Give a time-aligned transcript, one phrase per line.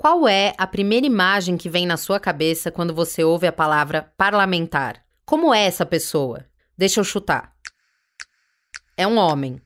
[0.00, 4.12] Qual é a primeira imagem que vem na sua cabeça quando você ouve a palavra
[4.16, 5.02] parlamentar?
[5.26, 6.46] Como é essa pessoa?
[6.76, 7.52] Deixa eu chutar.
[8.96, 9.60] É um homem.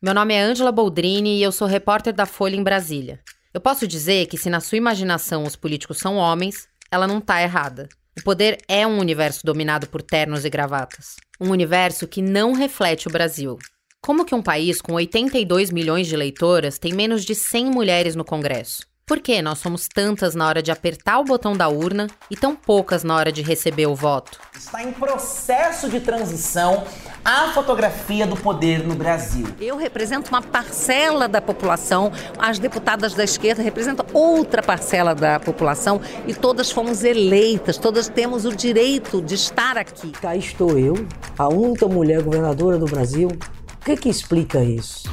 [0.00, 3.18] Meu nome é Ângela Boldrini e eu sou repórter da Folha em Brasília.
[3.52, 7.42] Eu posso dizer que se na sua imaginação os políticos são homens, ela não tá
[7.42, 7.88] errada.
[8.16, 11.16] O poder é um universo dominado por ternos e gravatas.
[11.40, 13.58] Um universo que não reflete o Brasil.
[14.00, 18.24] Como que um país com 82 milhões de eleitoras tem menos de 100 mulheres no
[18.24, 18.86] Congresso?
[19.08, 22.56] Por que nós somos tantas na hora de apertar o botão da urna e tão
[22.56, 24.36] poucas na hora de receber o voto?
[24.52, 26.82] Está em processo de transição
[27.24, 29.46] a fotografia do poder no Brasil.
[29.60, 36.00] Eu represento uma parcela da população, as deputadas da esquerda representam outra parcela da população
[36.26, 40.10] e todas fomos eleitas, todas temos o direito de estar aqui.
[40.10, 40.94] Cá estou eu,
[41.38, 43.28] a única mulher governadora do Brasil.
[43.28, 45.08] O que, que explica isso?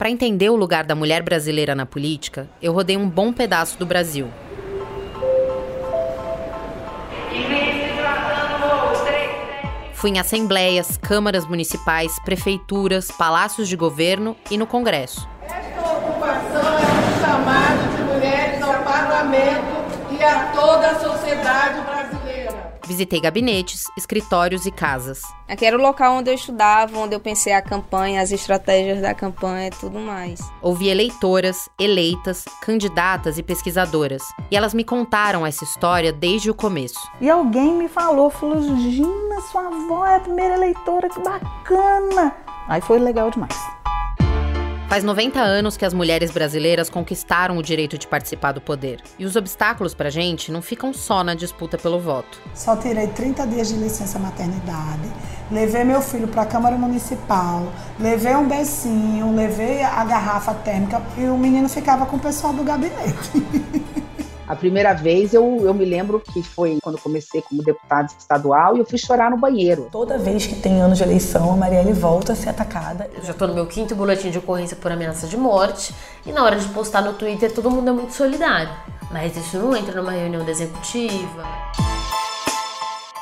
[0.00, 3.84] Para entender o lugar da mulher brasileira na política, eu rodei um bom pedaço do
[3.84, 4.30] Brasil.
[9.92, 15.28] Fui em assembleias, câmaras municipais, prefeituras, palácios de governo e no Congresso.
[15.42, 22.19] Esta ocupação é um chamado de mulheres ao parlamento e a toda a sociedade brasileira.
[22.86, 25.22] Visitei gabinetes, escritórios e casas.
[25.48, 29.14] Aqui era o local onde eu estudava, onde eu pensei a campanha, as estratégias da
[29.14, 30.40] campanha e tudo mais.
[30.62, 34.22] Ouvi eleitoras, eleitas, candidatas e pesquisadoras.
[34.50, 36.98] E elas me contaram essa história desde o começo.
[37.20, 42.34] E alguém me falou, falou, Gina, sua avó é a primeira eleitora, que bacana.
[42.68, 43.79] Aí foi legal demais.
[44.90, 49.00] Faz 90 anos que as mulheres brasileiras conquistaram o direito de participar do poder.
[49.20, 52.42] E os obstáculos pra gente não ficam só na disputa pelo voto.
[52.56, 55.08] Só tirei 30 dias de licença maternidade,
[55.48, 61.24] levei meu filho para a Câmara Municipal, levei um becinho, levei a garrafa térmica e
[61.26, 63.30] o menino ficava com o pessoal do gabinete.
[64.50, 68.80] A primeira vez eu, eu me lembro que foi quando comecei como deputada estadual e
[68.80, 69.86] eu fui chorar no banheiro.
[69.92, 73.08] Toda vez que tem ano de eleição, a Marielle volta a ser atacada.
[73.14, 75.94] Eu já tô no meu quinto boletim de ocorrência por ameaça de morte
[76.26, 78.72] e na hora de postar no Twitter todo mundo é muito solidário.
[79.12, 81.44] Mas isso não entra numa reunião da executiva.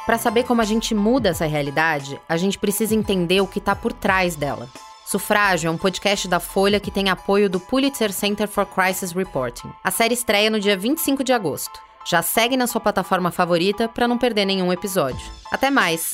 [0.06, 3.77] Para saber como a gente muda essa realidade, a gente precisa entender o que está
[3.77, 4.67] por trás dela.
[5.10, 9.72] Sufrágio é um podcast da Folha que tem apoio do Pulitzer Center for Crisis Reporting.
[9.82, 11.80] A série estreia no dia 25 de agosto.
[12.04, 15.26] Já segue na sua plataforma favorita para não perder nenhum episódio.
[15.50, 16.12] Até mais!